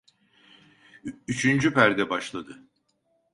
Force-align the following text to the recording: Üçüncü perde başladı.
Üçüncü 1.27 1.73
perde 1.73 2.09
başladı. 2.09 2.59